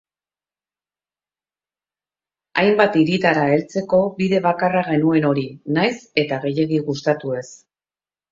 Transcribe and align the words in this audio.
Hainbat 2.61 2.97
hiritara 3.01 3.43
heltzeko 3.57 3.99
bide 4.21 4.41
bakarra 4.47 4.83
genuen 4.89 5.29
hori, 5.29 5.45
nahiz 5.79 5.95
eta 6.23 6.43
gehiegi 6.47 6.83
gustatu 6.89 7.37
ez. 7.43 7.47